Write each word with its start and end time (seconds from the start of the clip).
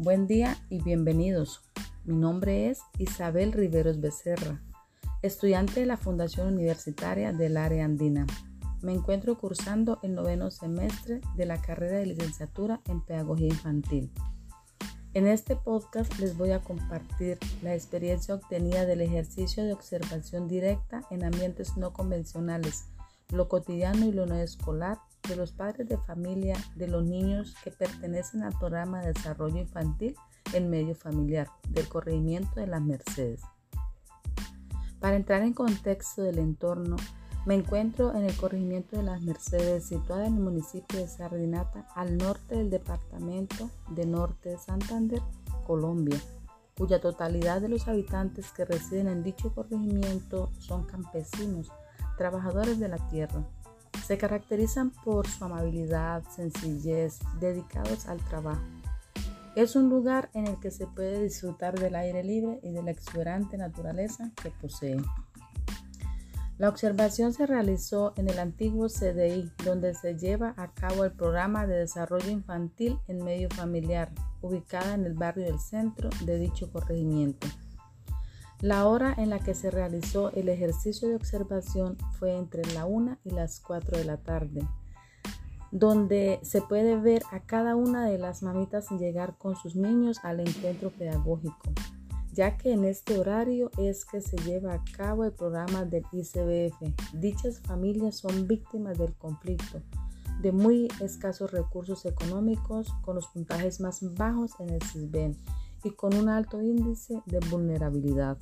Buen 0.00 0.28
día 0.28 0.56
y 0.70 0.80
bienvenidos. 0.80 1.60
Mi 2.04 2.14
nombre 2.14 2.70
es 2.70 2.78
Isabel 2.98 3.50
Riveros 3.50 4.00
Becerra, 4.00 4.62
estudiante 5.22 5.80
de 5.80 5.86
la 5.86 5.96
Fundación 5.96 6.46
Universitaria 6.46 7.32
del 7.32 7.56
Área 7.56 7.84
Andina. 7.84 8.24
Me 8.80 8.92
encuentro 8.92 9.36
cursando 9.36 9.98
el 10.04 10.14
noveno 10.14 10.52
semestre 10.52 11.20
de 11.34 11.46
la 11.46 11.60
carrera 11.60 11.98
de 11.98 12.06
licenciatura 12.06 12.80
en 12.84 13.00
Pedagogía 13.00 13.48
Infantil. 13.48 14.12
En 15.14 15.26
este 15.26 15.56
podcast 15.56 16.16
les 16.20 16.38
voy 16.38 16.52
a 16.52 16.60
compartir 16.60 17.36
la 17.62 17.74
experiencia 17.74 18.36
obtenida 18.36 18.86
del 18.86 19.00
ejercicio 19.00 19.64
de 19.64 19.72
observación 19.72 20.46
directa 20.46 21.02
en 21.10 21.24
ambientes 21.24 21.76
no 21.76 21.92
convencionales, 21.92 22.84
lo 23.32 23.48
cotidiano 23.48 24.06
y 24.06 24.12
lo 24.12 24.26
no 24.26 24.36
escolar 24.36 24.98
de 25.28 25.36
los 25.36 25.52
padres 25.52 25.88
de 25.88 25.98
familia 25.98 26.56
de 26.76 26.88
los 26.88 27.04
niños 27.04 27.54
que 27.62 27.70
pertenecen 27.70 28.42
al 28.42 28.56
programa 28.58 29.00
de 29.00 29.12
desarrollo 29.12 29.58
infantil 29.58 30.14
en 30.54 30.70
medio 30.70 30.94
familiar 30.94 31.48
del 31.68 31.88
corregimiento 31.88 32.60
de 32.60 32.66
las 32.66 32.80
Mercedes. 32.80 33.42
Para 35.00 35.16
entrar 35.16 35.42
en 35.42 35.52
contexto 35.52 36.22
del 36.22 36.38
entorno, 36.38 36.96
me 37.46 37.54
encuentro 37.54 38.14
en 38.14 38.24
el 38.24 38.36
corregimiento 38.36 38.96
de 38.96 39.04
las 39.04 39.22
Mercedes, 39.22 39.84
situada 39.84 40.26
en 40.26 40.34
el 40.34 40.40
municipio 40.40 40.98
de 40.98 41.06
Sardinata, 41.06 41.86
al 41.94 42.18
norte 42.18 42.56
del 42.56 42.68
departamento 42.68 43.70
de 43.90 44.06
Norte 44.06 44.50
de 44.50 44.58
Santander, 44.58 45.22
Colombia, 45.66 46.20
cuya 46.76 47.00
totalidad 47.00 47.60
de 47.60 47.68
los 47.68 47.86
habitantes 47.88 48.50
que 48.52 48.64
residen 48.64 49.08
en 49.08 49.22
dicho 49.22 49.54
corregimiento 49.54 50.50
son 50.58 50.84
campesinos, 50.84 51.70
trabajadores 52.18 52.78
de 52.78 52.88
la 52.88 52.98
tierra, 53.08 53.42
se 54.06 54.18
caracterizan 54.18 54.90
por 54.90 55.26
su 55.26 55.44
amabilidad, 55.44 56.22
sencillez, 56.34 57.20
dedicados 57.40 58.06
al 58.06 58.18
trabajo. 58.24 58.62
Es 59.56 59.76
un 59.76 59.88
lugar 59.88 60.28
en 60.34 60.46
el 60.46 60.60
que 60.60 60.70
se 60.70 60.86
puede 60.86 61.22
disfrutar 61.22 61.78
del 61.78 61.94
aire 61.96 62.22
libre 62.22 62.60
y 62.62 62.70
de 62.70 62.82
la 62.82 62.90
exuberante 62.90 63.56
naturaleza 63.56 64.30
que 64.42 64.50
posee. 64.50 65.00
La 66.58 66.68
observación 66.68 67.32
se 67.32 67.46
realizó 67.46 68.14
en 68.16 68.28
el 68.28 68.38
antiguo 68.40 68.88
CDI, 68.88 69.52
donde 69.64 69.94
se 69.94 70.18
lleva 70.18 70.54
a 70.56 70.74
cabo 70.74 71.04
el 71.04 71.12
programa 71.12 71.66
de 71.66 71.76
desarrollo 71.76 72.30
infantil 72.30 72.98
en 73.06 73.24
medio 73.24 73.48
familiar, 73.50 74.10
ubicada 74.42 74.94
en 74.94 75.04
el 75.04 75.14
barrio 75.14 75.44
del 75.44 75.60
centro 75.60 76.10
de 76.24 76.38
dicho 76.38 76.70
corregimiento. 76.72 77.46
La 78.60 78.88
hora 78.88 79.14
en 79.16 79.30
la 79.30 79.38
que 79.38 79.54
se 79.54 79.70
realizó 79.70 80.32
el 80.32 80.48
ejercicio 80.48 81.08
de 81.08 81.14
observación 81.14 81.96
fue 82.18 82.36
entre 82.36 82.64
la 82.74 82.86
1 82.86 83.18
y 83.22 83.30
las 83.30 83.60
4 83.60 83.98
de 83.98 84.04
la 84.04 84.16
tarde, 84.16 84.66
donde 85.70 86.40
se 86.42 86.60
puede 86.60 86.96
ver 86.96 87.22
a 87.30 87.38
cada 87.38 87.76
una 87.76 88.06
de 88.06 88.18
las 88.18 88.42
mamitas 88.42 88.90
llegar 88.90 89.38
con 89.38 89.54
sus 89.54 89.76
niños 89.76 90.18
al 90.24 90.40
encuentro 90.40 90.90
pedagógico, 90.90 91.72
ya 92.32 92.56
que 92.56 92.72
en 92.72 92.84
este 92.84 93.20
horario 93.20 93.70
es 93.78 94.04
que 94.04 94.20
se 94.20 94.36
lleva 94.38 94.74
a 94.74 94.84
cabo 94.96 95.24
el 95.24 95.32
programa 95.32 95.84
del 95.84 96.04
ICBF. 96.10 97.14
Dichas 97.14 97.60
familias 97.60 98.16
son 98.16 98.48
víctimas 98.48 98.98
del 98.98 99.14
conflicto, 99.14 99.82
de 100.42 100.50
muy 100.50 100.88
escasos 101.00 101.52
recursos 101.52 102.04
económicos, 102.06 102.92
con 103.02 103.14
los 103.14 103.28
puntajes 103.28 103.78
más 103.78 104.00
bajos 104.14 104.50
en 104.58 104.70
el 104.70 104.82
CISBEN 104.82 105.36
y 105.84 105.90
con 105.90 106.14
un 106.14 106.28
alto 106.28 106.62
índice 106.62 107.22
de 107.26 107.40
vulnerabilidad. 107.50 108.38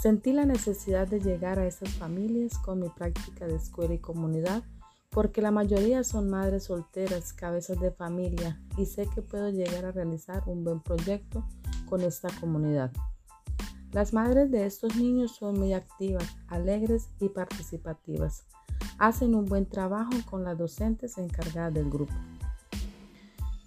Sentí 0.00 0.32
la 0.32 0.46
necesidad 0.46 1.06
de 1.06 1.20
llegar 1.20 1.58
a 1.58 1.66
esas 1.66 1.90
familias 1.90 2.56
con 2.58 2.80
mi 2.80 2.88
práctica 2.88 3.46
de 3.46 3.56
escuela 3.56 3.94
y 3.94 3.98
comunidad 3.98 4.64
porque 5.10 5.42
la 5.42 5.50
mayoría 5.50 6.04
son 6.04 6.30
madres 6.30 6.64
solteras, 6.64 7.32
cabezas 7.32 7.80
de 7.80 7.90
familia 7.90 8.60
y 8.76 8.86
sé 8.86 9.08
que 9.12 9.22
puedo 9.22 9.50
llegar 9.50 9.84
a 9.84 9.92
realizar 9.92 10.44
un 10.46 10.64
buen 10.64 10.80
proyecto 10.80 11.44
con 11.88 12.00
esta 12.02 12.28
comunidad. 12.40 12.92
Las 13.92 14.12
madres 14.12 14.52
de 14.52 14.66
estos 14.66 14.94
niños 14.94 15.34
son 15.34 15.58
muy 15.58 15.72
activas, 15.72 16.24
alegres 16.46 17.08
y 17.18 17.28
participativas. 17.28 18.44
Hacen 18.98 19.34
un 19.34 19.46
buen 19.46 19.66
trabajo 19.66 20.12
con 20.30 20.44
las 20.44 20.56
docentes 20.56 21.18
encargadas 21.18 21.74
del 21.74 21.90
grupo. 21.90 22.14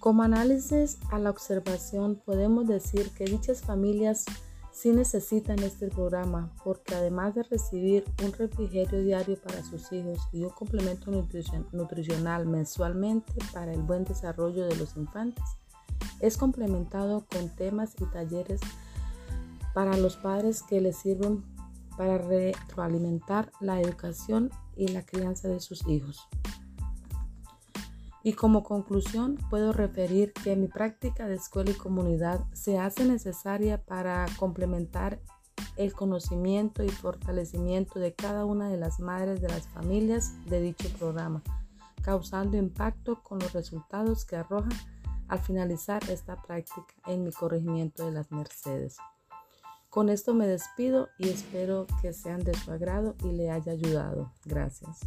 Como 0.04 0.24
análisis 0.24 0.98
a 1.12 1.18
la 1.18 1.30
observación, 1.30 2.22
podemos 2.26 2.68
decir 2.68 3.10
que 3.12 3.24
dichas 3.24 3.62
familias 3.62 4.26
sí 4.70 4.92
necesitan 4.92 5.60
este 5.60 5.88
programa 5.88 6.52
porque 6.66 6.94
además 6.94 7.36
de 7.36 7.44
recibir 7.44 8.04
un 8.22 8.34
refrigerio 8.34 9.02
diario 9.02 9.38
para 9.42 9.64
sus 9.64 9.94
hijos 9.94 10.20
y 10.34 10.44
un 10.44 10.50
complemento 10.50 11.10
nutricional 11.72 12.46
mensualmente 12.46 13.32
para 13.54 13.72
el 13.72 13.82
buen 13.82 14.04
desarrollo 14.04 14.66
de 14.66 14.76
los 14.76 14.98
infantes, 14.98 15.46
es 16.20 16.36
complementado 16.36 17.26
con 17.32 17.48
temas 17.56 17.96
y 17.98 18.06
talleres 18.08 18.60
para 19.74 19.96
los 19.96 20.18
padres 20.18 20.64
que 20.64 20.82
les 20.82 20.98
sirven 20.98 21.46
para 21.98 22.18
retroalimentar 22.18 23.54
la 23.62 23.80
educación 23.80 24.52
y 24.76 24.90
la 24.90 25.06
crianza 25.06 25.48
de 25.48 25.62
sus 25.62 25.88
hijos. 25.88 26.28
Y 28.24 28.34
como 28.34 28.64
conclusión, 28.64 29.38
puedo 29.50 29.74
referir 29.74 30.32
que 30.32 30.56
mi 30.56 30.68
práctica 30.68 31.28
de 31.28 31.36
escuela 31.36 31.72
y 31.72 31.76
comunidad 31.76 32.46
se 32.54 32.80
hace 32.80 33.04
necesaria 33.04 33.84
para 33.84 34.26
complementar 34.38 35.20
el 35.76 35.94
conocimiento 35.94 36.84
y 36.84 36.90
fortalecimiento 36.90 38.00
de 38.00 38.14
cada 38.14 38.46
una 38.46 38.70
de 38.70 38.78
las 38.78 39.00
madres 39.00 39.42
de 39.42 39.50
las 39.50 39.68
familias 39.68 40.34
de 40.46 40.62
dicho 40.62 40.88
programa, 40.98 41.44
causando 42.02 42.58
impacto 42.58 43.22
con 43.22 43.40
los 43.40 43.52
resultados 43.54 44.24
que 44.26 44.38
arroja 44.38 44.70
al 45.28 45.40
finalizar 45.40 46.02
esta 46.10 46.42
práctica 46.42 46.94
en 47.08 47.24
mi 47.24 47.32
corregimiento 47.32 48.06
de 48.06 48.12
las 48.12 48.32
Mercedes. 48.32 48.98
Con 49.90 50.10
esto 50.10 50.34
me 50.34 50.48
despido 50.48 51.10
y 51.18 51.30
espero 51.30 51.88
que 52.02 52.14
sean 52.14 52.40
de 52.44 52.54
su 52.56 52.72
agrado 52.72 53.16
y 53.24 53.32
le 53.32 53.52
haya 53.52 53.74
ayudado. 53.74 54.32
Gracias. 54.46 55.02